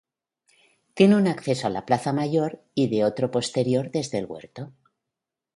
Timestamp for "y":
2.73-2.87